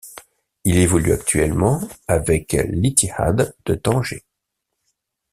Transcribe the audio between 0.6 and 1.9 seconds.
Il évolue actuellement